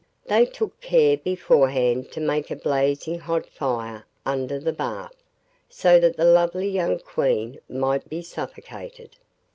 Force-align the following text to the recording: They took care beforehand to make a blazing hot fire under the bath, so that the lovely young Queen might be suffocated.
They 0.25 0.47
took 0.47 0.81
care 0.81 1.15
beforehand 1.15 2.11
to 2.13 2.19
make 2.19 2.49
a 2.49 2.55
blazing 2.55 3.19
hot 3.19 3.45
fire 3.45 4.07
under 4.25 4.57
the 4.57 4.73
bath, 4.73 5.13
so 5.69 5.99
that 5.99 6.17
the 6.17 6.25
lovely 6.25 6.67
young 6.69 6.97
Queen 6.97 7.59
might 7.69 8.09
be 8.09 8.23
suffocated. 8.23 9.17